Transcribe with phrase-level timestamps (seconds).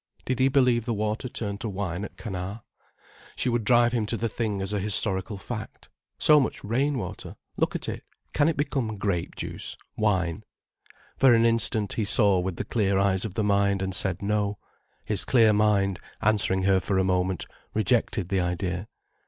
[0.25, 2.63] Did he believe the water turned to wine at Cana?
[3.35, 7.75] She would drive him to the thing as a historical fact: so much rain water—look
[7.75, 10.43] at it—can it become grape juice, wine?
[11.19, 14.57] For an instant, he saw with the clear eyes of the mind and said no,
[15.05, 17.45] his clear mind, answering her for a moment,
[17.75, 18.87] rejected the idea.